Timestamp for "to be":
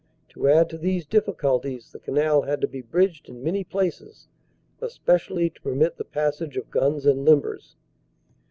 2.61-2.81